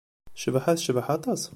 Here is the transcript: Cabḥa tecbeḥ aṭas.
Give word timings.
Cabḥa 0.41 0.73
tecbeḥ 0.77 1.07
aṭas. 1.15 1.41